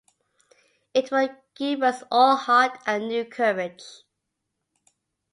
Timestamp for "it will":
0.95-1.29